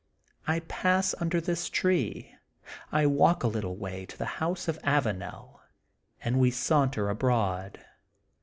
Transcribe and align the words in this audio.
I 0.47 0.61
pass 0.61 1.13
under 1.19 1.39
this 1.39 1.69
tree. 1.69 2.33
I 2.91 3.05
walk 3.05 3.43
a 3.43 3.47
little 3.47 3.75
way 3.75 4.07
to 4.07 4.17
the 4.17 4.25
house 4.41 4.67
of 4.67 4.79
Avanel, 4.83 5.59
and 6.23 6.39
we 6.39 6.49
saunter 6.49 7.07
abroad. 7.07 7.85